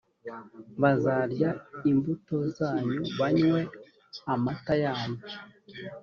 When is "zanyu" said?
2.57-3.01